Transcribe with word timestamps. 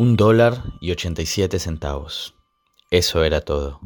Un 0.00 0.16
dólar 0.16 0.62
y 0.80 0.92
87 0.92 1.58
centavos. 1.58 2.34
Eso 2.90 3.22
era 3.22 3.42
todo. 3.42 3.80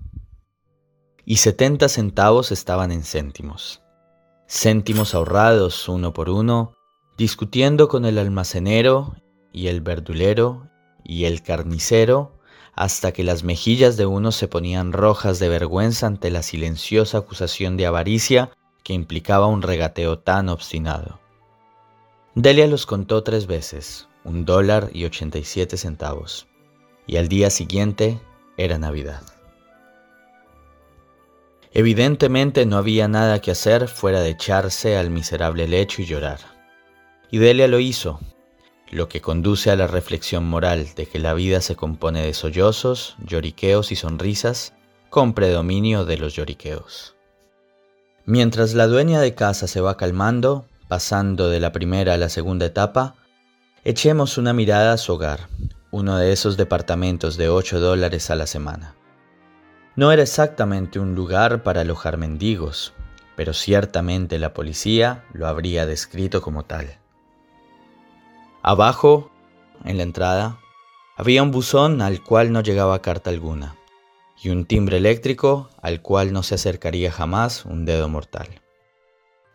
Y 1.24 1.38
70 1.38 1.88
centavos 1.88 2.52
estaban 2.52 2.92
en 2.92 3.02
céntimos. 3.02 3.82
Céntimos 4.48 5.16
ahorrados 5.16 5.88
uno 5.88 6.12
por 6.12 6.30
uno, 6.30 6.76
discutiendo 7.18 7.88
con 7.88 8.04
el 8.04 8.18
almacenero 8.18 9.16
y 9.52 9.66
el 9.66 9.80
verdulero 9.80 10.70
y 11.02 11.24
el 11.24 11.42
carnicero 11.42 12.38
hasta 12.76 13.10
que 13.10 13.24
las 13.24 13.42
mejillas 13.42 13.96
de 13.96 14.06
uno 14.06 14.30
se 14.30 14.46
ponían 14.46 14.92
rojas 14.92 15.40
de 15.40 15.48
vergüenza 15.48 16.06
ante 16.06 16.30
la 16.30 16.44
silenciosa 16.44 17.18
acusación 17.18 17.76
de 17.76 17.86
avaricia 17.86 18.52
que 18.84 18.92
implicaba 18.92 19.48
un 19.48 19.62
regateo 19.62 20.20
tan 20.20 20.48
obstinado. 20.48 21.18
Delia 22.36 22.68
los 22.68 22.86
contó 22.86 23.24
tres 23.24 23.48
veces, 23.48 24.06
un 24.24 24.44
dólar 24.44 24.90
y 24.92 25.04
ochenta 25.04 25.38
y 25.38 25.44
siete 25.44 25.76
centavos, 25.76 26.46
y 27.06 27.16
al 27.16 27.28
día 27.28 27.50
siguiente 27.50 28.18
era 28.56 28.78
Navidad. 28.78 29.22
Evidentemente 31.72 32.66
no 32.66 32.76
había 32.76 33.08
nada 33.08 33.40
que 33.40 33.50
hacer 33.50 33.88
fuera 33.88 34.20
de 34.20 34.30
echarse 34.30 34.96
al 34.96 35.10
miserable 35.10 35.66
lecho 35.68 36.02
y 36.02 36.06
llorar. 36.06 36.38
Y 37.30 37.38
Delia 37.38 37.66
lo 37.66 37.80
hizo, 37.80 38.20
lo 38.90 39.08
que 39.08 39.20
conduce 39.20 39.72
a 39.72 39.76
la 39.76 39.88
reflexión 39.88 40.44
moral 40.44 40.86
de 40.94 41.06
que 41.06 41.18
la 41.18 41.34
vida 41.34 41.60
se 41.60 41.74
compone 41.74 42.22
de 42.22 42.32
sollozos, 42.32 43.16
lloriqueos 43.24 43.90
y 43.90 43.96
sonrisas, 43.96 44.72
con 45.10 45.34
predominio 45.34 46.04
de 46.04 46.16
los 46.16 46.34
lloriqueos. 46.34 47.16
Mientras 48.24 48.74
la 48.74 48.86
dueña 48.86 49.20
de 49.20 49.34
casa 49.34 49.66
se 49.66 49.80
va 49.80 49.96
calmando, 49.96 50.66
pasando 50.86 51.50
de 51.50 51.58
la 51.58 51.72
primera 51.72 52.14
a 52.14 52.18
la 52.18 52.28
segunda 52.28 52.66
etapa, 52.66 53.16
echemos 53.84 54.38
una 54.38 54.54
mirada 54.54 54.94
a 54.94 54.96
su 54.96 55.12
hogar, 55.12 55.48
uno 55.90 56.16
de 56.16 56.32
esos 56.32 56.56
departamentos 56.56 57.36
de 57.36 57.50
8 57.50 57.80
dólares 57.80 58.30
a 58.30 58.34
la 58.34 58.46
semana. 58.46 58.94
No 59.94 60.10
era 60.10 60.22
exactamente 60.22 60.98
un 60.98 61.14
lugar 61.14 61.62
para 61.62 61.82
alojar 61.82 62.16
mendigos, 62.16 62.94
pero 63.36 63.52
ciertamente 63.52 64.38
la 64.38 64.54
policía 64.54 65.24
lo 65.34 65.46
habría 65.46 65.84
descrito 65.84 66.40
como 66.40 66.64
tal. 66.64 66.98
Abajo, 68.62 69.30
en 69.84 69.98
la 69.98 70.02
entrada, 70.02 70.58
había 71.16 71.42
un 71.42 71.50
buzón 71.50 72.00
al 72.00 72.22
cual 72.22 72.52
no 72.52 72.62
llegaba 72.62 73.02
carta 73.02 73.28
alguna, 73.28 73.76
y 74.42 74.48
un 74.48 74.64
timbre 74.64 74.96
eléctrico 74.96 75.68
al 75.82 76.00
cual 76.00 76.32
no 76.32 76.42
se 76.42 76.54
acercaría 76.54 77.12
jamás 77.12 77.66
un 77.66 77.84
dedo 77.84 78.08
mortal. 78.08 78.63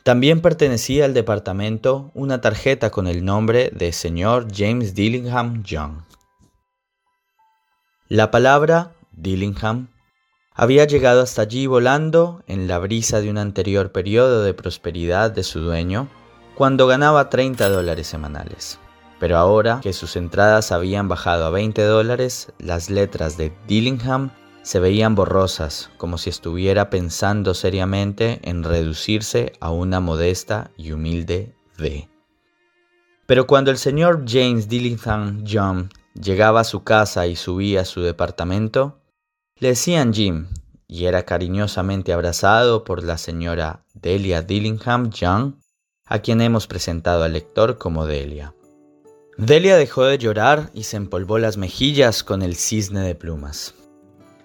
También 0.09 0.41
pertenecía 0.41 1.05
al 1.05 1.13
departamento 1.13 2.09
una 2.15 2.41
tarjeta 2.41 2.89
con 2.89 3.05
el 3.05 3.23
nombre 3.23 3.69
de 3.75 3.91
señor 3.91 4.47
James 4.51 4.95
Dillingham 4.95 5.61
Young. 5.61 6.01
La 8.07 8.31
palabra 8.31 8.95
Dillingham 9.11 9.89
había 10.55 10.85
llegado 10.85 11.21
hasta 11.21 11.43
allí 11.43 11.67
volando 11.67 12.41
en 12.47 12.67
la 12.67 12.79
brisa 12.79 13.21
de 13.21 13.29
un 13.29 13.37
anterior 13.37 13.91
periodo 13.91 14.41
de 14.41 14.55
prosperidad 14.55 15.29
de 15.29 15.43
su 15.43 15.59
dueño, 15.59 16.09
cuando 16.55 16.87
ganaba 16.87 17.29
30 17.29 17.69
dólares 17.69 18.07
semanales. 18.07 18.79
Pero 19.19 19.37
ahora 19.37 19.79
que 19.83 19.93
sus 19.93 20.15
entradas 20.15 20.71
habían 20.71 21.07
bajado 21.07 21.45
a 21.45 21.51
20 21.51 21.83
dólares, 21.83 22.51
las 22.57 22.89
letras 22.89 23.37
de 23.37 23.53
Dillingham 23.67 24.31
se 24.61 24.79
veían 24.79 25.15
borrosas, 25.15 25.89
como 25.97 26.17
si 26.17 26.29
estuviera 26.29 26.89
pensando 26.89 27.53
seriamente 27.53 28.39
en 28.43 28.63
reducirse 28.63 29.53
a 29.59 29.71
una 29.71 29.99
modesta 29.99 30.71
y 30.77 30.91
humilde 30.91 31.55
D. 31.77 32.09
Pero 33.25 33.47
cuando 33.47 33.71
el 33.71 33.77
señor 33.77 34.23
James 34.27 34.67
Dillingham 34.67 35.43
John 35.47 35.89
llegaba 36.13 36.61
a 36.61 36.65
su 36.65 36.83
casa 36.83 37.27
y 37.27 37.35
subía 37.35 37.81
a 37.81 37.85
su 37.85 38.01
departamento, 38.01 38.99
le 39.57 39.69
decían 39.69 40.13
Jim, 40.13 40.47
y 40.87 41.05
era 41.05 41.23
cariñosamente 41.23 42.11
abrazado 42.11 42.83
por 42.83 43.03
la 43.03 43.17
señora 43.17 43.85
Delia 43.93 44.41
Dillingham 44.41 45.11
Young, 45.11 45.53
a 46.05 46.19
quien 46.19 46.41
hemos 46.41 46.65
presentado 46.65 47.23
al 47.23 47.33
lector 47.33 47.77
como 47.77 48.07
Delia. 48.07 48.55
Delia 49.37 49.77
dejó 49.77 50.05
de 50.05 50.17
llorar 50.17 50.71
y 50.73 50.83
se 50.83 50.97
empolvó 50.97 51.37
las 51.37 51.55
mejillas 51.55 52.23
con 52.23 52.41
el 52.41 52.55
cisne 52.55 53.01
de 53.01 53.15
plumas. 53.15 53.75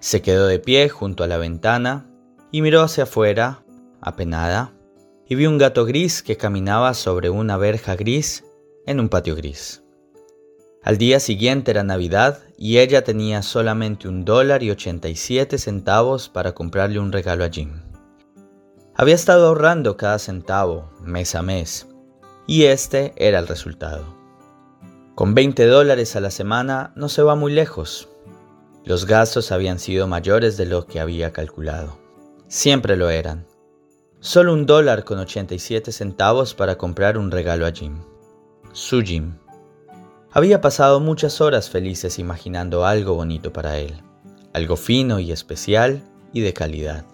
Se 0.05 0.21
quedó 0.21 0.45
de 0.45 0.59
pie 0.59 0.87
junto 0.87 1.23
a 1.23 1.27
la 1.27 1.37
ventana 1.37 2.05
y 2.51 2.61
miró 2.61 2.83
hacia 2.83 3.05
afuera, 3.05 3.63
apenada, 4.01 4.71
y 5.27 5.33
vio 5.33 5.49
un 5.49 5.57
gato 5.57 5.83
gris 5.83 6.21
que 6.21 6.37
caminaba 6.37 6.93
sobre 6.93 7.31
una 7.31 7.57
verja 7.57 7.95
gris 7.95 8.43
en 8.85 8.99
un 8.99 9.09
patio 9.09 9.35
gris. 9.35 9.81
Al 10.83 10.99
día 10.99 11.19
siguiente 11.19 11.71
era 11.71 11.81
Navidad 11.81 12.43
y 12.55 12.77
ella 12.77 13.03
tenía 13.03 13.41
solamente 13.41 14.07
un 14.07 14.25
dólar 14.25 14.61
y 14.61 14.69
87 14.69 15.57
centavos 15.57 16.29
para 16.29 16.51
comprarle 16.51 16.99
un 16.99 17.11
regalo 17.11 17.43
a 17.43 17.49
Jim. 17.49 17.81
Había 18.93 19.15
estado 19.15 19.47
ahorrando 19.47 19.97
cada 19.97 20.19
centavo, 20.19 20.91
mes 21.01 21.33
a 21.33 21.41
mes, 21.41 21.87
y 22.45 22.65
este 22.65 23.11
era 23.15 23.39
el 23.39 23.47
resultado. 23.47 24.05
Con 25.15 25.33
20 25.33 25.65
dólares 25.65 26.15
a 26.15 26.19
la 26.19 26.29
semana 26.29 26.93
no 26.95 27.09
se 27.09 27.23
va 27.23 27.33
muy 27.33 27.51
lejos. 27.51 28.09
Los 28.85 29.07
gastos 29.07 29.51
habían 29.51 29.79
sido 29.79 30.07
mayores 30.07 30.57
de 30.57 30.67
lo 30.67 30.85
que 30.85 30.99
había 30.99 31.33
calculado. 31.33 31.97
Siempre 32.47 32.95
lo 32.95 33.09
eran. 33.09 33.47
Solo 34.19 34.53
un 34.53 34.67
dólar 34.67 35.03
con 35.05 35.17
87 35.17 35.91
centavos 35.91 36.53
para 36.53 36.77
comprar 36.77 37.17
un 37.17 37.31
regalo 37.31 37.65
a 37.65 37.71
Jim. 37.71 37.97
Su 38.73 39.01
Jim. 39.01 39.37
Había 40.31 40.61
pasado 40.61 40.99
muchas 40.99 41.41
horas 41.41 41.71
felices 41.71 42.19
imaginando 42.19 42.85
algo 42.85 43.15
bonito 43.15 43.51
para 43.51 43.79
él, 43.79 43.95
algo 44.53 44.75
fino 44.75 45.17
y 45.19 45.31
especial 45.31 46.03
y 46.31 46.41
de 46.41 46.53
calidad, 46.53 47.05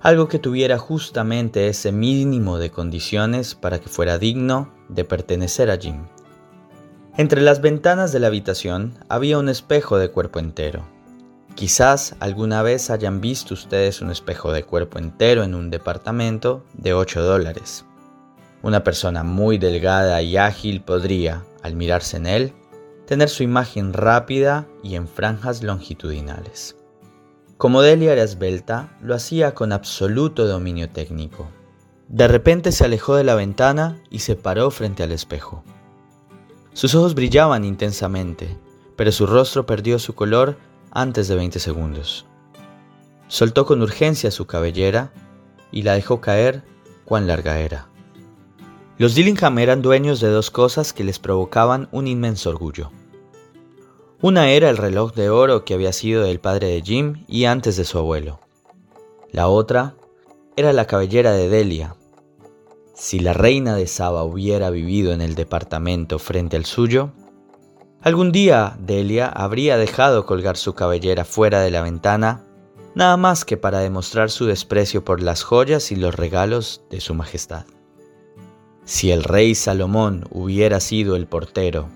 algo 0.00 0.26
que 0.26 0.40
tuviera 0.40 0.78
justamente 0.78 1.68
ese 1.68 1.92
mínimo 1.92 2.58
de 2.58 2.70
condiciones 2.70 3.54
para 3.54 3.78
que 3.78 3.88
fuera 3.88 4.18
digno 4.18 4.74
de 4.88 5.04
pertenecer 5.04 5.70
a 5.70 5.76
Jim. 5.76 6.06
Entre 7.18 7.40
las 7.40 7.60
ventanas 7.60 8.12
de 8.12 8.20
la 8.20 8.28
habitación 8.28 8.94
había 9.08 9.38
un 9.38 9.48
espejo 9.48 9.98
de 9.98 10.08
cuerpo 10.08 10.38
entero. 10.38 10.86
Quizás 11.56 12.14
alguna 12.20 12.62
vez 12.62 12.90
hayan 12.90 13.20
visto 13.20 13.54
ustedes 13.54 14.00
un 14.00 14.12
espejo 14.12 14.52
de 14.52 14.62
cuerpo 14.62 15.00
entero 15.00 15.42
en 15.42 15.56
un 15.56 15.68
departamento 15.68 16.64
de 16.74 16.94
8 16.94 17.20
dólares. 17.20 17.84
Una 18.62 18.84
persona 18.84 19.24
muy 19.24 19.58
delgada 19.58 20.22
y 20.22 20.36
ágil 20.36 20.80
podría, 20.80 21.42
al 21.64 21.74
mirarse 21.74 22.18
en 22.18 22.26
él, 22.26 22.52
tener 23.04 23.28
su 23.28 23.42
imagen 23.42 23.94
rápida 23.94 24.68
y 24.84 24.94
en 24.94 25.08
franjas 25.08 25.64
longitudinales. 25.64 26.76
Como 27.56 27.82
Delia 27.82 28.12
era 28.12 28.22
esbelta, 28.22 28.96
lo 29.02 29.16
hacía 29.16 29.54
con 29.54 29.72
absoluto 29.72 30.46
dominio 30.46 30.88
técnico. 30.88 31.48
De 32.06 32.28
repente 32.28 32.70
se 32.70 32.84
alejó 32.84 33.16
de 33.16 33.24
la 33.24 33.34
ventana 33.34 34.00
y 34.08 34.20
se 34.20 34.36
paró 34.36 34.70
frente 34.70 35.02
al 35.02 35.10
espejo. 35.10 35.64
Sus 36.78 36.94
ojos 36.94 37.16
brillaban 37.16 37.64
intensamente, 37.64 38.56
pero 38.94 39.10
su 39.10 39.26
rostro 39.26 39.66
perdió 39.66 39.98
su 39.98 40.14
color 40.14 40.58
antes 40.92 41.26
de 41.26 41.34
20 41.34 41.58
segundos. 41.58 42.24
Soltó 43.26 43.66
con 43.66 43.82
urgencia 43.82 44.30
su 44.30 44.46
cabellera 44.46 45.12
y 45.72 45.82
la 45.82 45.94
dejó 45.94 46.20
caer 46.20 46.62
cuán 47.04 47.26
larga 47.26 47.58
era. 47.58 47.88
Los 48.96 49.16
Dillingham 49.16 49.58
eran 49.58 49.82
dueños 49.82 50.20
de 50.20 50.28
dos 50.28 50.52
cosas 50.52 50.92
que 50.92 51.02
les 51.02 51.18
provocaban 51.18 51.88
un 51.90 52.06
inmenso 52.06 52.48
orgullo. 52.48 52.92
Una 54.20 54.50
era 54.52 54.70
el 54.70 54.76
reloj 54.76 55.14
de 55.14 55.30
oro 55.30 55.64
que 55.64 55.74
había 55.74 55.92
sido 55.92 56.22
del 56.22 56.38
padre 56.38 56.68
de 56.68 56.82
Jim 56.82 57.24
y 57.26 57.46
antes 57.46 57.76
de 57.76 57.84
su 57.84 57.98
abuelo. 57.98 58.38
La 59.32 59.48
otra 59.48 59.96
era 60.54 60.72
la 60.72 60.86
cabellera 60.86 61.32
de 61.32 61.48
Delia. 61.48 61.96
Si 62.98 63.20
la 63.20 63.32
reina 63.32 63.76
de 63.76 63.86
Saba 63.86 64.24
hubiera 64.24 64.70
vivido 64.70 65.12
en 65.12 65.20
el 65.20 65.36
departamento 65.36 66.18
frente 66.18 66.56
al 66.56 66.64
suyo, 66.64 67.12
algún 68.02 68.32
día 68.32 68.76
Delia 68.80 69.28
habría 69.28 69.76
dejado 69.76 70.26
colgar 70.26 70.56
su 70.56 70.74
cabellera 70.74 71.24
fuera 71.24 71.60
de 71.60 71.70
la 71.70 71.82
ventana, 71.82 72.42
nada 72.96 73.16
más 73.16 73.44
que 73.44 73.56
para 73.56 73.78
demostrar 73.78 74.32
su 74.32 74.46
desprecio 74.46 75.04
por 75.04 75.22
las 75.22 75.44
joyas 75.44 75.92
y 75.92 75.96
los 75.96 76.16
regalos 76.16 76.82
de 76.90 77.00
su 77.00 77.14
majestad. 77.14 77.66
Si 78.84 79.12
el 79.12 79.22
rey 79.22 79.54
Salomón 79.54 80.26
hubiera 80.32 80.80
sido 80.80 81.14
el 81.14 81.28
portero, 81.28 81.88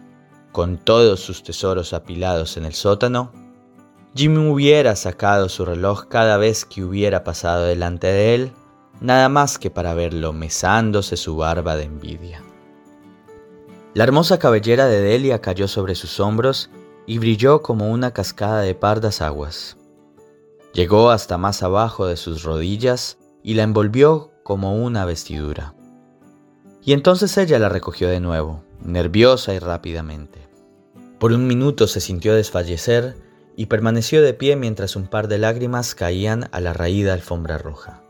con 0.52 0.78
todos 0.78 1.18
sus 1.18 1.42
tesoros 1.42 1.94
apilados 1.94 2.56
en 2.56 2.64
el 2.64 2.74
sótano, 2.74 3.32
Jimmy 4.14 4.48
hubiera 4.48 4.94
sacado 4.94 5.48
su 5.48 5.64
reloj 5.64 6.06
cada 6.06 6.36
vez 6.36 6.64
que 6.64 6.84
hubiera 6.84 7.24
pasado 7.24 7.64
delante 7.64 8.06
de 8.06 8.36
él, 8.36 8.52
nada 9.02 9.28
más 9.28 9.58
que 9.58 9.70
para 9.70 9.94
verlo 9.94 10.32
mesándose 10.32 11.16
su 11.16 11.36
barba 11.36 11.76
de 11.76 11.84
envidia. 11.84 12.42
La 13.94 14.04
hermosa 14.04 14.38
cabellera 14.38 14.86
de 14.86 15.02
Delia 15.02 15.40
cayó 15.40 15.68
sobre 15.68 15.94
sus 15.94 16.20
hombros 16.20 16.70
y 17.04 17.18
brilló 17.18 17.60
como 17.62 17.90
una 17.90 18.12
cascada 18.12 18.62
de 18.62 18.74
pardas 18.74 19.20
aguas. 19.20 19.76
Llegó 20.72 21.10
hasta 21.10 21.36
más 21.36 21.62
abajo 21.62 22.06
de 22.06 22.16
sus 22.16 22.44
rodillas 22.44 23.18
y 23.42 23.54
la 23.54 23.64
envolvió 23.64 24.32
como 24.44 24.76
una 24.76 25.04
vestidura. 25.04 25.74
Y 26.82 26.92
entonces 26.92 27.36
ella 27.36 27.58
la 27.58 27.68
recogió 27.68 28.08
de 28.08 28.20
nuevo, 28.20 28.64
nerviosa 28.82 29.52
y 29.52 29.58
rápidamente. 29.58 30.48
Por 31.18 31.32
un 31.32 31.46
minuto 31.46 31.86
se 31.86 32.00
sintió 32.00 32.34
desfallecer 32.34 33.16
y 33.56 33.66
permaneció 33.66 34.22
de 34.22 34.32
pie 34.32 34.56
mientras 34.56 34.96
un 34.96 35.06
par 35.06 35.28
de 35.28 35.38
lágrimas 35.38 35.94
caían 35.94 36.48
a 36.52 36.60
la 36.60 36.72
raída 36.72 37.12
alfombra 37.12 37.58
roja. 37.58 38.02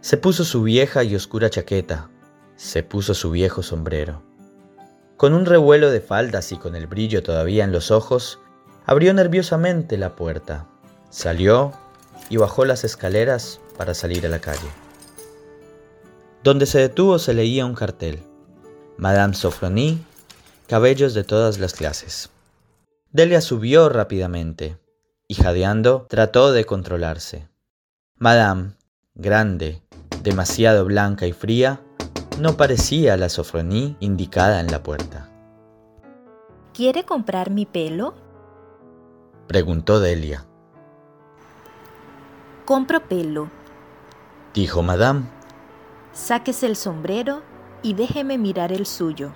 Se 0.00 0.16
puso 0.16 0.44
su 0.44 0.62
vieja 0.62 1.02
y 1.02 1.16
oscura 1.16 1.50
chaqueta, 1.50 2.08
se 2.54 2.82
puso 2.82 3.14
su 3.14 3.30
viejo 3.30 3.62
sombrero. 3.62 4.22
Con 5.16 5.34
un 5.34 5.44
revuelo 5.44 5.90
de 5.90 6.00
faldas 6.00 6.52
y 6.52 6.56
con 6.56 6.76
el 6.76 6.86
brillo 6.86 7.22
todavía 7.24 7.64
en 7.64 7.72
los 7.72 7.90
ojos, 7.90 8.38
abrió 8.86 9.12
nerviosamente 9.12 9.98
la 9.98 10.14
puerta, 10.14 10.68
salió 11.10 11.72
y 12.30 12.36
bajó 12.36 12.64
las 12.64 12.84
escaleras 12.84 13.60
para 13.76 13.94
salir 13.94 14.24
a 14.24 14.28
la 14.28 14.40
calle. 14.40 14.68
Donde 16.44 16.66
se 16.66 16.78
detuvo 16.78 17.18
se 17.18 17.34
leía 17.34 17.66
un 17.66 17.74
cartel. 17.74 18.22
Madame 18.96 19.34
Sofronie, 19.34 19.98
cabellos 20.68 21.12
de 21.14 21.24
todas 21.24 21.58
las 21.58 21.74
clases. 21.74 22.30
Delia 23.10 23.40
subió 23.40 23.88
rápidamente 23.88 24.78
y 25.26 25.34
jadeando 25.34 26.06
trató 26.08 26.52
de 26.52 26.64
controlarse. 26.64 27.48
Madame, 28.16 28.77
grande, 29.18 29.82
demasiado 30.22 30.84
blanca 30.84 31.26
y 31.26 31.32
fría, 31.32 31.80
no 32.40 32.56
parecía 32.56 33.16
la 33.16 33.28
Sofronie 33.28 33.96
indicada 33.98 34.60
en 34.60 34.68
la 34.68 34.82
puerta. 34.82 35.28
¿Quiere 36.72 37.04
comprar 37.04 37.50
mi 37.50 37.66
pelo? 37.66 38.14
Preguntó 39.48 39.98
Delia. 39.98 40.46
Compro 42.64 43.00
pelo, 43.08 43.50
dijo 44.54 44.82
Madame. 44.82 45.22
Sáquese 46.12 46.66
el 46.66 46.76
sombrero 46.76 47.42
y 47.82 47.94
déjeme 47.94 48.38
mirar 48.38 48.72
el 48.72 48.86
suyo. 48.86 49.32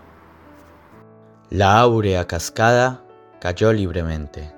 La 1.50 1.80
áurea 1.80 2.26
cascada 2.26 3.04
cayó 3.40 3.72
libremente. 3.72 4.54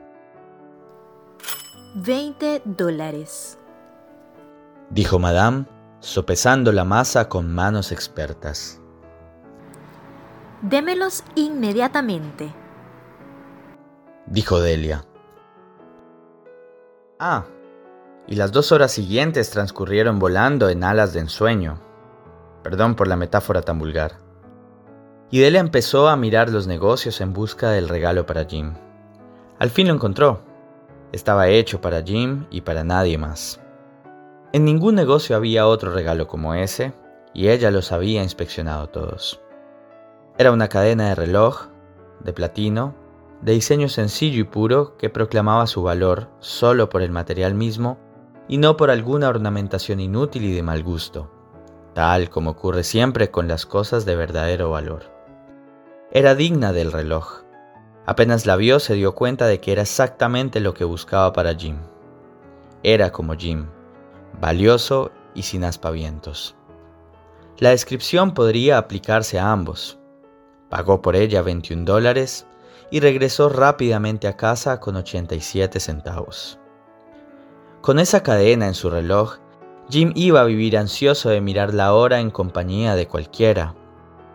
Veinte 1.94 2.60
dólares, 2.64 3.58
dijo 4.94 5.18
Madame, 5.18 5.66
sopesando 5.98 6.70
la 6.70 6.84
masa 6.84 7.28
con 7.28 7.52
manos 7.52 7.90
expertas. 7.90 8.80
Démelos 10.62 11.24
inmediatamente, 11.34 12.54
dijo 14.26 14.60
Delia. 14.60 15.04
Ah, 17.18 17.44
y 18.28 18.36
las 18.36 18.52
dos 18.52 18.70
horas 18.70 18.92
siguientes 18.92 19.50
transcurrieron 19.50 20.20
volando 20.20 20.68
en 20.68 20.84
alas 20.84 21.12
de 21.12 21.20
ensueño. 21.20 21.80
Perdón 22.62 22.94
por 22.94 23.08
la 23.08 23.16
metáfora 23.16 23.62
tan 23.62 23.80
vulgar. 23.80 24.18
Y 25.30 25.40
Delia 25.40 25.60
empezó 25.60 26.08
a 26.08 26.16
mirar 26.16 26.50
los 26.50 26.68
negocios 26.68 27.20
en 27.20 27.32
busca 27.32 27.70
del 27.70 27.88
regalo 27.88 28.26
para 28.26 28.44
Jim. 28.44 28.74
Al 29.58 29.70
fin 29.70 29.88
lo 29.88 29.94
encontró. 29.94 30.40
Estaba 31.12 31.48
hecho 31.48 31.80
para 31.80 32.02
Jim 32.02 32.46
y 32.50 32.60
para 32.60 32.84
nadie 32.84 33.18
más. 33.18 33.60
En 34.54 34.64
ningún 34.64 34.94
negocio 34.94 35.34
había 35.34 35.66
otro 35.66 35.90
regalo 35.90 36.28
como 36.28 36.54
ese, 36.54 36.92
y 37.32 37.48
ella 37.48 37.72
los 37.72 37.90
había 37.90 38.22
inspeccionado 38.22 38.88
todos. 38.88 39.40
Era 40.38 40.52
una 40.52 40.68
cadena 40.68 41.08
de 41.08 41.16
reloj, 41.16 41.70
de 42.20 42.32
platino, 42.32 42.94
de 43.42 43.50
diseño 43.50 43.88
sencillo 43.88 44.38
y 44.40 44.44
puro 44.44 44.96
que 44.96 45.10
proclamaba 45.10 45.66
su 45.66 45.82
valor 45.82 46.28
solo 46.38 46.88
por 46.88 47.02
el 47.02 47.10
material 47.10 47.54
mismo 47.54 47.98
y 48.46 48.58
no 48.58 48.76
por 48.76 48.92
alguna 48.92 49.28
ornamentación 49.28 49.98
inútil 49.98 50.44
y 50.44 50.52
de 50.54 50.62
mal 50.62 50.84
gusto, 50.84 51.32
tal 51.92 52.30
como 52.30 52.50
ocurre 52.50 52.84
siempre 52.84 53.32
con 53.32 53.48
las 53.48 53.66
cosas 53.66 54.04
de 54.04 54.14
verdadero 54.14 54.70
valor. 54.70 55.10
Era 56.12 56.36
digna 56.36 56.72
del 56.72 56.92
reloj. 56.92 57.42
Apenas 58.06 58.46
la 58.46 58.54
vio 58.54 58.78
se 58.78 58.94
dio 58.94 59.16
cuenta 59.16 59.48
de 59.48 59.58
que 59.58 59.72
era 59.72 59.82
exactamente 59.82 60.60
lo 60.60 60.74
que 60.74 60.84
buscaba 60.84 61.32
para 61.32 61.56
Jim. 61.56 61.78
Era 62.84 63.10
como 63.10 63.34
Jim, 63.34 63.66
valioso 64.40 65.10
y 65.34 65.42
sin 65.42 65.64
aspavientos. 65.64 66.56
La 67.58 67.70
descripción 67.70 68.34
podría 68.34 68.78
aplicarse 68.78 69.38
a 69.38 69.52
ambos. 69.52 69.98
Pagó 70.68 71.02
por 71.02 71.14
ella 71.16 71.42
21 71.42 71.84
dólares 71.84 72.46
y 72.90 73.00
regresó 73.00 73.48
rápidamente 73.48 74.26
a 74.28 74.36
casa 74.36 74.80
con 74.80 74.96
87 74.96 75.78
centavos. 75.80 76.58
Con 77.80 77.98
esa 77.98 78.22
cadena 78.22 78.66
en 78.66 78.74
su 78.74 78.90
reloj, 78.90 79.38
Jim 79.90 80.12
iba 80.14 80.40
a 80.40 80.44
vivir 80.44 80.78
ansioso 80.78 81.28
de 81.28 81.40
mirar 81.40 81.74
la 81.74 81.92
hora 81.92 82.20
en 82.20 82.30
compañía 82.30 82.94
de 82.96 83.06
cualquiera, 83.06 83.74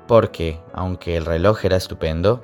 porque, 0.07 0.61
aunque 0.73 1.17
el 1.17 1.25
reloj 1.25 1.65
era 1.65 1.75
estupendo, 1.75 2.41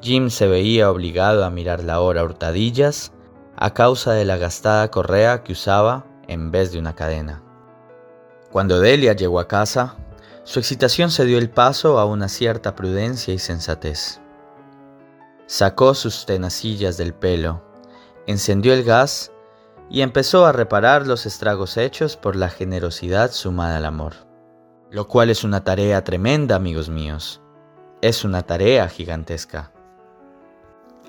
Jim 0.00 0.30
se 0.30 0.46
veía 0.46 0.90
obligado 0.90 1.44
a 1.44 1.50
mirar 1.50 1.82
la 1.82 2.00
hora 2.00 2.22
hurtadillas 2.22 3.12
a 3.56 3.74
causa 3.74 4.12
de 4.12 4.24
la 4.24 4.36
gastada 4.36 4.90
correa 4.90 5.42
que 5.42 5.52
usaba 5.52 6.06
en 6.28 6.50
vez 6.50 6.70
de 6.70 6.78
una 6.78 6.94
cadena. 6.94 7.42
Cuando 8.52 8.80
Delia 8.80 9.12
llegó 9.12 9.40
a 9.40 9.48
casa, 9.48 9.96
su 10.44 10.58
excitación 10.58 11.10
se 11.10 11.26
dio 11.26 11.36
el 11.36 11.50
paso 11.50 11.98
a 11.98 12.06
una 12.06 12.28
cierta 12.28 12.74
prudencia 12.74 13.34
y 13.34 13.38
sensatez. 13.38 14.20
Sacó 15.46 15.94
sus 15.94 16.24
tenacillas 16.24 16.96
del 16.96 17.12
pelo, 17.12 17.62
encendió 18.26 18.72
el 18.72 18.84
gas 18.84 19.32
y 19.90 20.02
empezó 20.02 20.46
a 20.46 20.52
reparar 20.52 21.06
los 21.06 21.26
estragos 21.26 21.76
hechos 21.76 22.16
por 22.16 22.36
la 22.36 22.48
generosidad 22.48 23.32
sumada 23.32 23.76
al 23.76 23.84
amor. 23.84 24.14
Lo 24.90 25.06
cual 25.06 25.28
es 25.28 25.44
una 25.44 25.64
tarea 25.64 26.02
tremenda, 26.02 26.56
amigos 26.56 26.88
míos. 26.88 27.42
Es 28.00 28.24
una 28.24 28.42
tarea 28.42 28.88
gigantesca. 28.88 29.72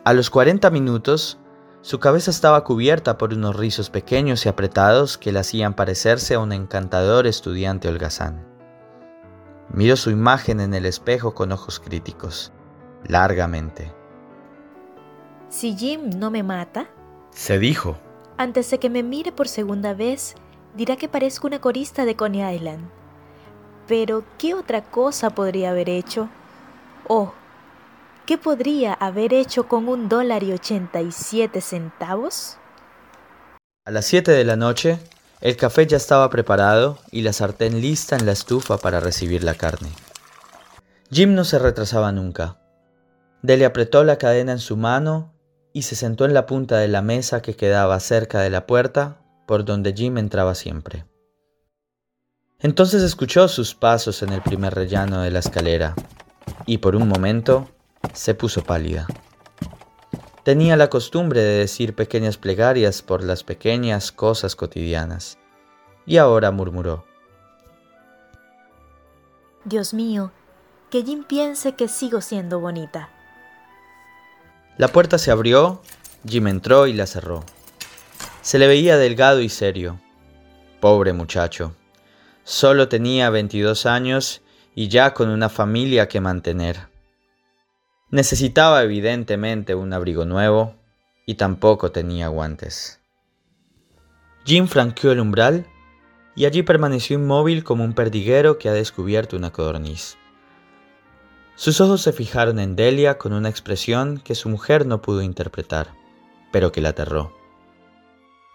A 0.03 0.13
los 0.13 0.29
40 0.29 0.69
minutos, 0.69 1.38
su 1.81 1.99
cabeza 1.99 2.29
estaba 2.29 2.63
cubierta 2.63 3.17
por 3.17 3.33
unos 3.33 3.55
rizos 3.55 3.89
pequeños 3.89 4.45
y 4.45 4.49
apretados 4.49 5.17
que 5.17 5.31
le 5.31 5.39
hacían 5.39 5.75
parecerse 5.75 6.35
a 6.35 6.39
un 6.39 6.51
encantador 6.51 7.25
estudiante 7.25 7.87
holgazán. 7.87 8.45
Miró 9.71 9.95
su 9.95 10.09
imagen 10.09 10.59
en 10.59 10.73
el 10.73 10.85
espejo 10.85 11.33
con 11.33 11.51
ojos 11.51 11.79
críticos, 11.79 12.51
largamente. 13.07 13.93
Si 15.47 15.75
Jim 15.75 16.09
no 16.17 16.31
me 16.31 16.43
mata, 16.43 16.89
se 17.31 17.59
dijo, 17.59 17.97
antes 18.37 18.69
de 18.71 18.79
que 18.79 18.89
me 18.89 19.03
mire 19.03 19.31
por 19.31 19.47
segunda 19.47 19.93
vez, 19.93 20.35
dirá 20.75 20.97
que 20.97 21.07
parezco 21.07 21.47
una 21.47 21.59
corista 21.59 22.05
de 22.05 22.15
Coney 22.15 22.55
Island. 22.55 22.89
Pero, 23.87 24.23
¿qué 24.37 24.53
otra 24.53 24.83
cosa 24.83 25.31
podría 25.31 25.71
haber 25.71 25.89
hecho? 25.89 26.29
Oh, 27.07 27.33
¿qué 28.29 28.37
podría 28.37 28.93
haber 28.93 29.33
hecho 29.33 29.67
con 29.67 29.89
un 29.89 30.07
dólar 30.07 30.43
y 30.43 30.53
ochenta 30.53 31.01
y 31.01 31.11
siete 31.11 31.61
centavos? 31.61 32.57
A 33.85 33.89
las 33.89 34.05
siete 34.05 34.31
de 34.31 34.43
la 34.45 34.55
noche, 34.55 34.99
el 35.41 35.57
café 35.57 35.87
ya 35.87 35.97
estaba 35.97 36.29
preparado 36.29 36.99
y 37.09 37.23
la 37.23 37.33
sartén 37.33 37.81
lista 37.81 38.15
en 38.15 38.27
la 38.27 38.33
estufa 38.33 38.77
para 38.77 38.99
recibir 38.99 39.43
la 39.43 39.55
carne. 39.55 39.89
Jim 41.09 41.33
no 41.33 41.43
se 41.43 41.57
retrasaba 41.57 42.11
nunca. 42.11 42.59
Dele 43.41 43.65
apretó 43.65 44.03
la 44.03 44.19
cadena 44.19 44.51
en 44.51 44.59
su 44.59 44.77
mano 44.77 45.33
y 45.73 45.81
se 45.81 45.95
sentó 45.95 46.25
en 46.25 46.35
la 46.35 46.45
punta 46.45 46.77
de 46.77 46.87
la 46.87 47.01
mesa 47.01 47.41
que 47.41 47.55
quedaba 47.55 47.99
cerca 47.99 48.41
de 48.41 48.51
la 48.51 48.67
puerta 48.67 49.23
por 49.47 49.65
donde 49.65 49.93
Jim 49.93 50.19
entraba 50.19 50.53
siempre. 50.53 51.03
Entonces 52.59 53.01
escuchó 53.01 53.47
sus 53.47 53.73
pasos 53.73 54.21
en 54.21 54.33
el 54.33 54.43
primer 54.43 54.75
rellano 54.75 55.21
de 55.21 55.31
la 55.31 55.39
escalera 55.39 55.95
y 56.67 56.77
por 56.77 56.95
un 56.95 57.07
momento 57.07 57.67
se 58.13 58.33
puso 58.33 58.63
pálida. 58.63 59.07
Tenía 60.43 60.77
la 60.77 60.89
costumbre 60.89 61.41
de 61.41 61.59
decir 61.59 61.93
pequeñas 61.93 62.37
plegarias 62.37 63.01
por 63.01 63.23
las 63.23 63.43
pequeñas 63.43 64.11
cosas 64.11 64.55
cotidianas 64.55 65.37
y 66.05 66.17
ahora 66.17 66.51
murmuró. 66.51 67.05
Dios 69.63 69.93
mío, 69.93 70.31
que 70.89 71.03
Jim 71.03 71.23
piense 71.23 71.75
que 71.75 71.87
sigo 71.87 72.21
siendo 72.21 72.59
bonita. 72.59 73.09
La 74.77 74.87
puerta 74.87 75.17
se 75.17 75.29
abrió, 75.29 75.81
Jim 76.27 76.47
entró 76.47 76.87
y 76.87 76.93
la 76.93 77.05
cerró. 77.05 77.43
Se 78.41 78.57
le 78.57 78.67
veía 78.67 78.97
delgado 78.97 79.41
y 79.41 79.49
serio. 79.49 79.99
Pobre 80.79 81.13
muchacho. 81.13 81.75
Solo 82.43 82.87
tenía 82.87 83.29
22 83.29 83.85
años 83.85 84.41
y 84.73 84.87
ya 84.87 85.13
con 85.13 85.29
una 85.29 85.49
familia 85.49 86.07
que 86.07 86.21
mantener. 86.21 86.87
Necesitaba 88.11 88.81
evidentemente 88.81 89.75
un 89.75 89.93
abrigo 89.93 90.25
nuevo 90.25 90.75
y 91.27 91.35
tampoco 91.35 91.91
tenía 91.91 92.27
guantes. 92.27 92.99
Jim 94.45 94.67
franqueó 94.67 95.11
el 95.11 95.19
umbral 95.19 95.67
y 96.35 96.45
allí 96.45 96.63
permaneció 96.63 97.19
inmóvil 97.19 97.63
como 97.63 97.83
un 97.83 97.93
perdiguero 97.93 98.57
que 98.57 98.67
ha 98.67 98.73
descubierto 98.73 99.37
una 99.37 99.51
codorniz. 99.51 100.17
Sus 101.55 101.81
ojos 101.81 102.01
se 102.01 102.13
fijaron 102.13 102.57
en 102.57 102.75
Delia 102.75 103.19
con 103.19 103.31
una 103.31 103.49
expresión 103.49 104.19
que 104.19 104.33
su 104.33 104.49
mujer 104.49 104.87
no 104.87 105.03
pudo 105.03 105.21
interpretar, 105.21 105.93
pero 106.51 106.71
que 106.71 106.81
la 106.81 106.89
aterró. 106.89 107.35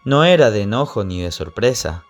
No 0.04 0.24
era 0.24 0.50
de 0.50 0.62
enojo 0.62 1.04
ni 1.04 1.22
de 1.22 1.30
sorpresa, 1.30 2.04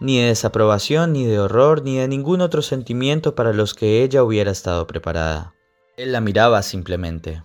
ni 0.00 0.18
de 0.18 0.28
desaprobación, 0.28 1.12
ni 1.12 1.26
de 1.26 1.38
horror, 1.38 1.84
ni 1.84 1.98
de 1.98 2.08
ningún 2.08 2.40
otro 2.40 2.62
sentimiento 2.62 3.34
para 3.34 3.52
los 3.52 3.74
que 3.74 4.02
ella 4.02 4.24
hubiera 4.24 4.50
estado 4.50 4.86
preparada. 4.86 5.54
Él 5.98 6.12
la 6.12 6.20
miraba 6.20 6.62
simplemente, 6.62 7.42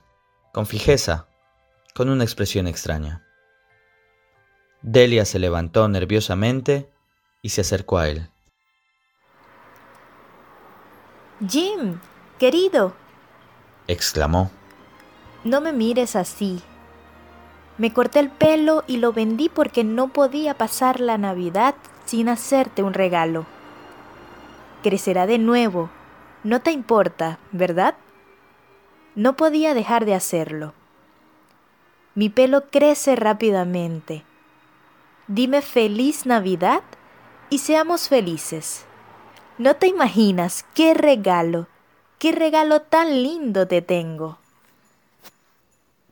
con 0.54 0.68
fijeza, 0.68 1.28
con 1.96 2.08
una 2.08 2.24
expresión 2.24 2.68
extraña. 2.68 3.26
Delia 4.84 5.26
se 5.26 5.40
levantó 5.40 5.88
nerviosamente 5.88 6.88
y 7.42 7.50
se 7.50 7.62
acercó 7.62 7.98
a 7.98 8.10
él. 8.10 8.30
Jim, 11.50 11.98
querido, 12.38 12.94
exclamó. 13.88 14.52
No 15.44 15.60
me 15.60 15.74
mires 15.74 16.16
así. 16.16 16.62
Me 17.80 17.92
corté 17.92 18.20
el 18.20 18.30
pelo 18.30 18.84
y 18.86 18.98
lo 18.98 19.14
vendí 19.14 19.50
porque 19.50 19.84
no 19.84 20.14
podía 20.14 20.54
pasar 20.60 21.00
la 21.00 21.18
Navidad 21.18 21.74
sin 22.06 22.30
hacerte 22.30 22.84
un 22.84 22.94
regalo. 22.94 23.48
Crecerá 24.84 25.26
de 25.26 25.40
nuevo. 25.40 25.90
No 26.44 26.62
te 26.62 26.72
importa, 26.72 27.40
¿verdad? 27.52 27.96
No 29.16 29.36
podía 29.36 29.74
dejar 29.74 30.06
de 30.06 30.16
hacerlo. 30.16 30.74
Mi 32.16 32.30
pelo 32.30 32.70
crece 32.70 33.16
rápidamente. 33.16 34.24
Dime 35.28 35.62
feliz 35.62 36.26
Navidad 36.26 36.82
y 37.50 37.60
seamos 37.60 38.10
felices. 38.10 38.86
No 39.58 39.76
te 39.76 39.88
imaginas 39.88 40.66
qué 40.74 40.94
regalo, 40.96 41.68
qué 42.18 42.32
regalo 42.32 42.82
tan 42.82 43.22
lindo 43.22 43.68
te 43.68 43.82
tengo. 43.82 44.40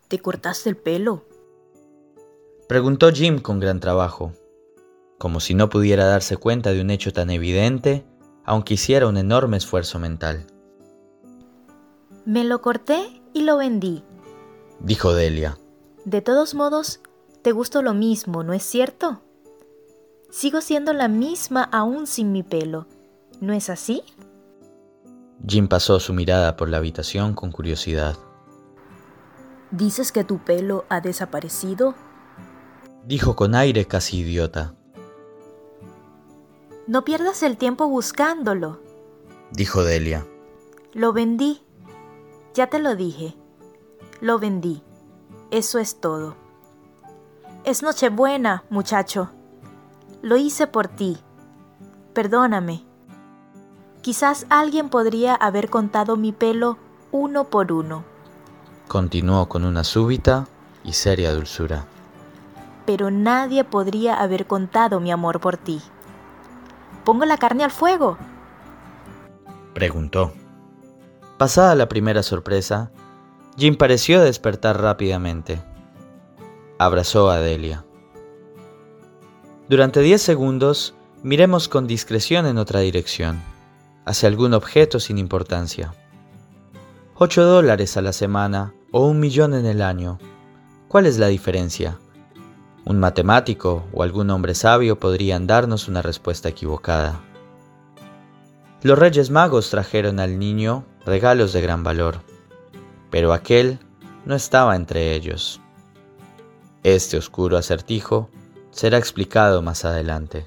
¿Te 0.08 0.20
cortaste 0.20 0.70
el 0.70 0.78
pelo? 0.78 1.26
Preguntó 2.68 3.12
Jim 3.12 3.40
con 3.40 3.60
gran 3.60 3.80
trabajo, 3.80 4.34
como 5.18 5.40
si 5.40 5.56
no 5.56 5.70
pudiera 5.70 6.06
darse 6.06 6.38
cuenta 6.38 6.72
de 6.72 6.82
un 6.82 6.90
hecho 6.90 7.12
tan 7.14 7.30
evidente, 7.32 8.06
aunque 8.46 8.76
hiciera 8.76 9.08
un 9.08 9.18
enorme 9.18 9.58
esfuerzo 9.58 10.00
mental. 10.00 10.48
Me 12.26 12.44
lo 12.44 12.62
corté 12.62 13.22
y 13.34 13.42
lo 13.44 13.58
vendí, 13.58 14.04
dijo 14.80 15.14
Delia. 15.14 15.58
De 16.06 16.22
todos 16.22 16.54
modos, 16.54 17.00
te 17.42 17.52
gustó 17.52 17.82
lo 17.82 17.94
mismo, 17.94 18.44
¿no 18.44 18.54
es 18.54 18.64
cierto? 18.64 19.22
Sigo 20.30 20.62
siendo 20.62 20.94
la 20.94 21.08
misma 21.08 21.64
aún 21.64 22.08
sin 22.08 22.32
mi 22.32 22.44
pelo, 22.44 22.88
¿no 23.40 23.54
es 23.54 23.70
así? 23.70 24.04
Jim 25.48 25.68
pasó 25.68 26.00
su 26.00 26.14
mirada 26.14 26.56
por 26.56 26.70
la 26.70 26.78
habitación 26.78 27.34
con 27.34 27.52
curiosidad. 27.52 28.16
¿Dices 29.72 30.12
que 30.12 30.24
tu 30.24 30.40
pelo 30.40 30.86
ha 30.90 31.02
desaparecido? 31.02 31.96
Dijo 33.06 33.36
con 33.36 33.56
aire 33.56 33.86
casi 33.86 34.20
idiota. 34.20 34.76
No 36.88 37.04
pierdas 37.04 37.42
el 37.42 37.58
tiempo 37.58 37.88
buscándolo, 37.88 38.80
dijo 39.52 39.84
Delia. 39.84 40.26
Lo 40.94 41.14
vendí. 41.14 41.62
Ya 42.54 42.68
te 42.68 42.80
lo 42.80 42.96
dije. 42.96 43.36
Lo 44.20 44.40
vendí. 44.40 44.84
Eso 45.52 45.80
es 45.80 46.00
todo. 46.00 46.36
Es 47.64 47.84
Nochebuena, 47.84 48.64
muchacho. 48.70 49.30
Lo 50.22 50.38
hice 50.38 50.68
por 50.68 50.88
ti. 50.88 51.18
Perdóname. 52.14 52.84
Quizás 54.02 54.46
alguien 54.50 54.90
podría 54.90 55.36
haber 55.36 55.70
contado 55.70 56.18
mi 56.18 56.32
pelo 56.32 56.78
uno 57.12 57.46
por 57.46 57.72
uno. 57.72 58.04
Continuó 58.88 59.48
con 59.48 59.64
una 59.64 59.84
súbita 59.84 60.48
y 60.84 60.94
seria 60.94 61.34
dulzura. 61.34 61.86
Pero 62.86 63.12
nadie 63.12 63.64
podría 63.64 64.20
haber 64.20 64.48
contado 64.48 65.00
mi 65.00 65.12
amor 65.12 65.40
por 65.40 65.58
ti. 65.58 65.82
¿Pongo 67.06 67.26
la 67.26 67.38
carne 67.38 67.64
al 67.64 67.72
fuego? 67.72 68.18
Preguntó. 69.74 70.34
Pasada 71.42 71.74
la 71.74 71.90
primera 71.90 72.22
sorpresa, 72.22 72.92
Jim 73.58 73.76
pareció 73.76 74.22
despertar 74.22 74.80
rápidamente. 74.80 75.60
Abrazó 76.78 77.32
a 77.32 77.40
Delia. 77.40 77.84
Durante 79.68 80.02
diez 80.02 80.22
segundos, 80.22 80.94
miremos 81.24 81.68
con 81.68 81.88
discreción 81.88 82.46
en 82.46 82.60
otra 82.60 82.82
dirección, 82.82 83.42
hacia 84.06 84.30
algún 84.30 84.54
objeto 84.54 85.00
sin 85.00 85.18
importancia. 85.18 85.96
Ocho 87.16 87.44
dólares 87.44 87.98
a 87.98 88.04
la 88.04 88.14
semana 88.14 88.76
o 88.92 89.08
un 89.08 89.20
millón 89.20 89.56
en 89.56 89.66
el 89.66 89.82
año. 89.82 90.20
¿Cuál 90.90 91.08
es 91.08 91.18
la 91.18 91.26
diferencia? 91.26 91.98
Un 92.86 93.00
matemático 93.00 93.84
o 93.94 94.04
algún 94.04 94.30
hombre 94.30 94.54
sabio 94.54 95.00
podrían 95.00 95.48
darnos 95.48 95.88
una 95.88 96.04
respuesta 96.04 96.50
equivocada. 96.50 97.20
Los 98.84 99.00
Reyes 99.00 99.32
Magos 99.32 99.72
trajeron 99.72 100.20
al 100.20 100.38
niño 100.38 100.86
regalos 101.06 101.54
de 101.54 101.62
gran 101.62 101.84
valor, 101.84 102.22
pero 103.10 103.34
aquel 103.34 103.80
no 104.26 104.36
estaba 104.36 104.76
entre 104.76 105.16
ellos. 105.16 105.62
Este 106.84 107.18
oscuro 107.18 107.58
acertijo 107.58 108.30
será 108.72 108.98
explicado 108.98 109.62
más 109.62 109.86
adelante. 109.86 110.46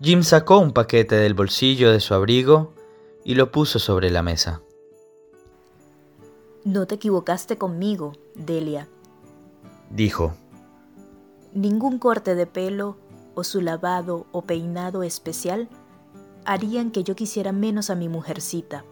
Jim 0.00 0.22
sacó 0.22 0.58
un 0.58 0.72
paquete 0.72 1.16
del 1.16 1.34
bolsillo 1.34 1.90
de 1.90 2.00
su 2.00 2.14
abrigo 2.14 2.72
y 3.24 3.34
lo 3.34 3.50
puso 3.50 3.78
sobre 3.78 4.10
la 4.10 4.22
mesa. 4.22 4.62
No 6.64 6.86
te 6.86 6.96
equivocaste 6.96 7.56
conmigo, 7.56 8.12
Delia, 8.34 8.88
dijo. 9.90 10.34
Ningún 11.52 11.98
corte 11.98 12.34
de 12.34 12.46
pelo 12.46 12.96
o 13.34 13.42
su 13.42 13.60
lavado 13.60 14.26
o 14.32 14.42
peinado 14.42 15.02
especial 15.02 15.68
harían 16.44 16.90
que 16.90 17.04
yo 17.04 17.16
quisiera 17.16 17.52
menos 17.52 17.90
a 17.90 17.94
mi 17.94 18.08
mujercita 18.08 18.84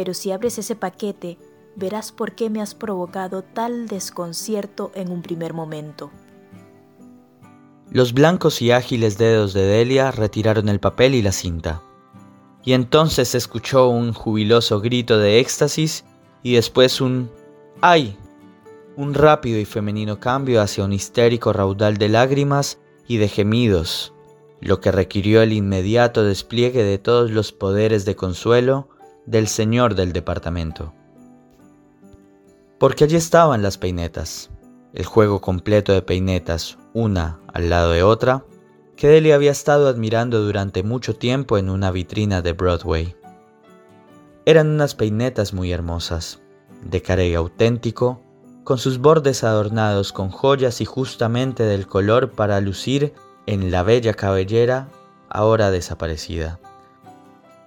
pero 0.00 0.14
si 0.14 0.32
abres 0.32 0.56
ese 0.56 0.76
paquete, 0.76 1.36
verás 1.76 2.10
por 2.10 2.32
qué 2.32 2.48
me 2.48 2.62
has 2.62 2.74
provocado 2.74 3.42
tal 3.42 3.86
desconcierto 3.86 4.92
en 4.94 5.12
un 5.12 5.20
primer 5.20 5.52
momento. 5.52 6.10
Los 7.90 8.14
blancos 8.14 8.62
y 8.62 8.70
ágiles 8.70 9.18
dedos 9.18 9.52
de 9.52 9.60
Delia 9.60 10.10
retiraron 10.10 10.70
el 10.70 10.80
papel 10.80 11.14
y 11.14 11.20
la 11.20 11.32
cinta. 11.32 11.82
Y 12.64 12.72
entonces 12.72 13.28
se 13.28 13.36
escuchó 13.36 13.90
un 13.90 14.14
jubiloso 14.14 14.80
grito 14.80 15.18
de 15.18 15.38
éxtasis 15.38 16.06
y 16.42 16.54
después 16.54 17.02
un 17.02 17.30
¡ay! 17.82 18.16
Un 18.96 19.12
rápido 19.12 19.58
y 19.58 19.66
femenino 19.66 20.18
cambio 20.18 20.62
hacia 20.62 20.82
un 20.82 20.94
histérico 20.94 21.52
raudal 21.52 21.98
de 21.98 22.08
lágrimas 22.08 22.78
y 23.06 23.18
de 23.18 23.28
gemidos, 23.28 24.14
lo 24.62 24.80
que 24.80 24.92
requirió 24.92 25.42
el 25.42 25.52
inmediato 25.52 26.24
despliegue 26.24 26.84
de 26.84 26.96
todos 26.96 27.30
los 27.30 27.52
poderes 27.52 28.06
de 28.06 28.16
consuelo 28.16 28.88
del 29.26 29.48
señor 29.48 29.94
del 29.94 30.12
departamento. 30.12 30.92
Porque 32.78 33.04
allí 33.04 33.16
estaban 33.16 33.62
las 33.62 33.78
peinetas, 33.78 34.50
el 34.94 35.04
juego 35.04 35.40
completo 35.40 35.92
de 35.92 36.02
peinetas, 36.02 36.78
una 36.94 37.38
al 37.52 37.70
lado 37.70 37.92
de 37.92 38.02
otra, 38.02 38.44
que 38.96 39.08
Delia 39.08 39.34
había 39.34 39.50
estado 39.50 39.88
admirando 39.88 40.42
durante 40.42 40.82
mucho 40.82 41.16
tiempo 41.16 41.58
en 41.58 41.70
una 41.70 41.90
vitrina 41.90 42.42
de 42.42 42.52
Broadway. 42.52 43.14
Eran 44.44 44.68
unas 44.68 44.94
peinetas 44.94 45.52
muy 45.52 45.72
hermosas, 45.72 46.40
de 46.82 47.02
carey 47.02 47.34
auténtico, 47.34 48.20
con 48.64 48.78
sus 48.78 48.98
bordes 48.98 49.44
adornados 49.44 50.12
con 50.12 50.30
joyas 50.30 50.80
y 50.80 50.84
justamente 50.84 51.62
del 51.62 51.86
color 51.86 52.30
para 52.30 52.60
lucir 52.60 53.14
en 53.46 53.70
la 53.70 53.82
bella 53.82 54.14
cabellera 54.14 54.88
ahora 55.28 55.70
desaparecida. 55.70 56.60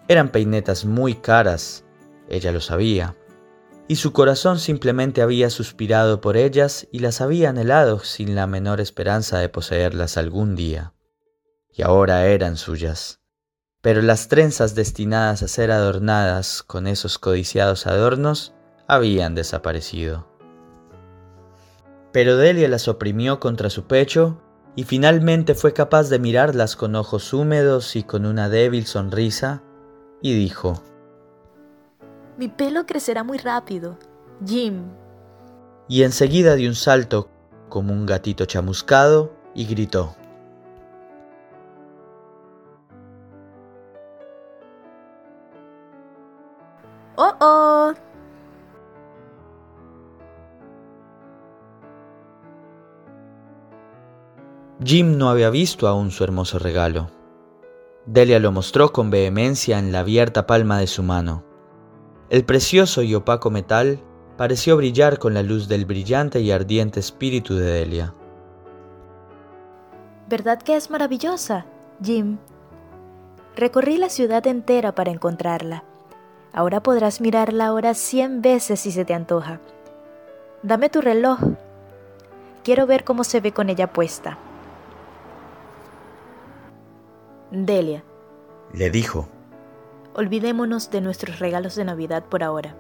Eran 0.07 0.29
peinetas 0.29 0.83
muy 0.83 1.15
caras, 1.15 1.85
ella 2.27 2.51
lo 2.51 2.59
sabía, 2.59 3.15
y 3.87 3.95
su 3.95 4.11
corazón 4.11 4.59
simplemente 4.59 5.21
había 5.21 5.49
suspirado 5.49 6.19
por 6.19 6.35
ellas 6.35 6.87
y 6.91 6.99
las 6.99 7.21
había 7.21 7.49
anhelado 7.49 7.99
sin 7.99 8.35
la 8.35 8.47
menor 8.47 8.81
esperanza 8.81 9.39
de 9.39 9.49
poseerlas 9.49 10.17
algún 10.17 10.55
día. 10.55 10.93
Y 11.69 11.83
ahora 11.83 12.25
eran 12.25 12.57
suyas. 12.57 13.21
Pero 13.81 14.01
las 14.01 14.27
trenzas 14.27 14.75
destinadas 14.75 15.41
a 15.41 15.47
ser 15.47 15.71
adornadas 15.71 16.63
con 16.63 16.87
esos 16.87 17.17
codiciados 17.17 17.87
adornos 17.87 18.53
habían 18.87 19.35
desaparecido. 19.35 20.27
Pero 22.11 22.37
Delia 22.37 22.67
las 22.67 22.87
oprimió 22.87 23.39
contra 23.39 23.69
su 23.69 23.85
pecho 23.85 24.41
y 24.75 24.83
finalmente 24.83 25.55
fue 25.55 25.73
capaz 25.73 26.09
de 26.09 26.19
mirarlas 26.19 26.75
con 26.75 26.95
ojos 26.95 27.33
húmedos 27.33 27.95
y 27.95 28.03
con 28.03 28.25
una 28.25 28.49
débil 28.49 28.85
sonrisa 28.85 29.63
y 30.23 30.33
dijo, 30.33 30.81
Mi 32.37 32.47
pelo 32.47 32.85
crecerá 32.87 33.23
muy 33.23 33.37
rápido, 33.37 33.99
Jim. 34.43 34.85
Y 35.89 36.03
enseguida 36.03 36.55
dio 36.55 36.69
un 36.69 36.75
salto 36.75 37.29
como 37.69 37.93
un 37.93 38.05
gatito 38.05 38.45
chamuscado 38.45 39.33
y 39.53 39.65
gritó. 39.65 40.15
¡Oh, 47.17 47.33
oh! 47.41 47.93
Jim 54.83 55.17
no 55.17 55.29
había 55.29 55.49
visto 55.49 55.87
aún 55.87 56.11
su 56.11 56.23
hermoso 56.23 56.59
regalo. 56.59 57.22
Delia 58.05 58.39
lo 58.39 58.51
mostró 58.51 58.91
con 58.91 59.09
vehemencia 59.09 59.79
en 59.79 59.91
la 59.91 59.99
abierta 59.99 60.45
palma 60.45 60.79
de 60.79 60.87
su 60.87 61.03
mano. 61.03 61.43
El 62.29 62.43
precioso 62.43 63.01
y 63.01 63.15
opaco 63.15 63.49
metal 63.49 64.01
pareció 64.37 64.75
brillar 64.75 65.19
con 65.19 65.33
la 65.33 65.41
luz 65.41 65.67
del 65.67 65.85
brillante 65.85 66.41
y 66.41 66.51
ardiente 66.51 66.99
espíritu 66.99 67.55
de 67.55 67.65
Delia. 67.65 68.13
¿Verdad 70.27 70.61
que 70.61 70.75
es 70.75 70.89
maravillosa, 70.89 71.65
Jim? 72.03 72.39
Recorrí 73.55 73.97
la 73.97 74.09
ciudad 74.09 74.45
entera 74.47 74.93
para 74.95 75.11
encontrarla. 75.11 75.83
Ahora 76.51 76.83
podrás 76.83 77.21
mirarla 77.21 77.67
ahora 77.67 77.93
cien 77.93 78.41
veces 78.41 78.81
si 78.81 78.91
se 78.91 79.05
te 79.05 79.13
antoja. 79.13 79.59
Dame 80.61 80.89
tu 80.89 81.01
reloj. 81.01 81.39
Quiero 82.63 82.85
ver 82.85 83.03
cómo 83.03 83.23
se 83.23 83.39
ve 83.39 83.53
con 83.53 83.69
ella 83.69 83.93
puesta. 83.93 84.37
Delia. 87.55 88.03
Le 88.73 88.89
dijo. 88.89 89.27
Olvidémonos 90.15 90.89
de 90.89 91.01
nuestros 91.01 91.37
regalos 91.37 91.75
de 91.75 91.85
Navidad 91.85 92.23
por 92.25 92.41
ahora. 92.41 92.75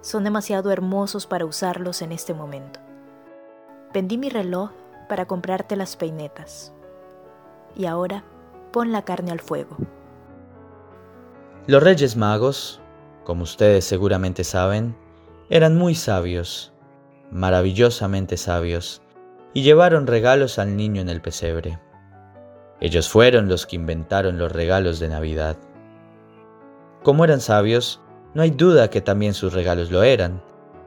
Son 0.00 0.24
demasiado 0.24 0.72
hermosos 0.72 1.26
para 1.26 1.44
usarlos 1.44 2.00
en 2.00 2.12
este 2.12 2.32
momento. 2.32 2.80
Vendí 3.92 4.16
mi 4.16 4.30
reloj 4.30 4.70
para 5.10 5.26
comprarte 5.26 5.76
las 5.76 5.94
peinetas. 5.96 6.72
Y 7.76 7.84
ahora 7.84 8.24
pon 8.72 8.92
la 8.92 9.02
carne 9.02 9.30
al 9.30 9.40
fuego. 9.40 9.76
Los 11.66 11.82
Reyes 11.82 12.16
Magos, 12.16 12.80
como 13.24 13.42
ustedes 13.42 13.84
seguramente 13.84 14.42
saben, 14.42 14.96
eran 15.50 15.76
muy 15.76 15.94
sabios, 15.94 16.72
maravillosamente 17.30 18.38
sabios, 18.38 19.02
y 19.52 19.62
llevaron 19.64 20.06
regalos 20.06 20.58
al 20.58 20.78
niño 20.78 21.02
en 21.02 21.10
el 21.10 21.20
pesebre. 21.20 21.78
Ellos 22.80 23.08
fueron 23.08 23.48
los 23.48 23.66
que 23.66 23.76
inventaron 23.76 24.38
los 24.38 24.52
regalos 24.52 24.98
de 25.00 25.08
Navidad. 25.08 25.56
Como 27.02 27.24
eran 27.24 27.40
sabios, 27.40 28.00
no 28.34 28.42
hay 28.42 28.50
duda 28.50 28.90
que 28.90 29.00
también 29.00 29.32
sus 29.32 29.52
regalos 29.52 29.90
lo 29.90 30.02
eran, 30.02 30.42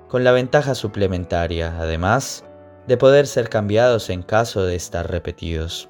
con 0.08 0.24
la 0.24 0.32
ventaja 0.32 0.76
suplementaria, 0.76 1.76
además, 1.80 2.46
de 2.88 2.98
poder 2.98 3.28
ser 3.28 3.50
cambiados 3.50 4.10
en 4.10 4.24
caso 4.24 4.64
de 4.64 4.76
estar 4.76 5.10
repetidos. 5.10 5.90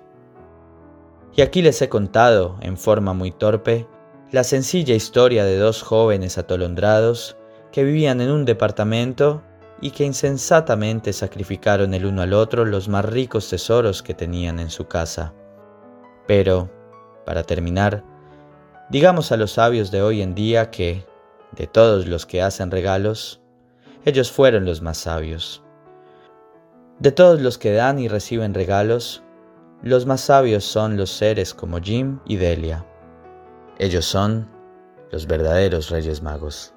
Y 1.36 1.42
aquí 1.42 1.62
les 1.62 1.82
he 1.82 1.90
contado, 1.90 2.58
en 2.62 2.78
forma 2.78 3.14
muy 3.14 3.32
torpe, 3.32 3.88
la 4.32 4.44
sencilla 4.44 4.96
historia 4.96 5.44
de 5.44 5.58
dos 5.58 5.82
jóvenes 5.82 6.38
atolondrados 6.38 7.38
que 7.72 7.84
vivían 7.84 8.22
en 8.22 8.32
un 8.32 8.46
departamento 8.46 9.42
y 9.82 9.92
que 9.92 10.06
insensatamente 10.06 11.14
sacrificaron 11.14 11.94
el 11.94 12.06
uno 12.06 12.22
al 12.22 12.34
otro 12.34 12.66
los 12.66 12.90
más 12.90 13.06
ricos 13.06 13.50
tesoros 13.50 14.04
que 14.04 14.14
tenían 14.14 14.60
en 14.60 14.70
su 14.70 14.88
casa. 14.88 15.34
Pero, 16.30 16.70
para 17.26 17.42
terminar, 17.42 18.04
digamos 18.92 19.32
a 19.32 19.38
los 19.38 19.54
sabios 19.54 19.90
de 19.90 20.04
hoy 20.04 20.22
en 20.22 20.36
día 20.36 20.70
que, 20.70 21.04
de 21.54 21.66
todos 21.66 22.06
los 22.06 22.28
que 22.28 22.44
hacen 22.44 22.70
regalos, 22.70 23.42
ellos 24.06 24.32
fueron 24.32 24.64
los 24.64 24.80
más 24.80 25.00
sabios. 25.00 25.64
De 27.00 27.12
todos 27.12 27.42
los 27.42 27.58
que 27.58 27.74
dan 27.74 27.98
y 27.98 28.08
reciben 28.08 28.54
regalos, 28.54 29.24
los 29.82 30.06
más 30.06 30.22
sabios 30.22 30.64
son 30.64 30.98
los 30.98 31.10
seres 31.10 31.56
como 31.56 31.80
Jim 31.80 32.20
y 32.26 32.36
Delia. 32.36 32.86
Ellos 33.80 34.06
son 34.06 34.48
los 35.12 35.26
verdaderos 35.26 35.90
Reyes 35.90 36.22
Magos. 36.22 36.76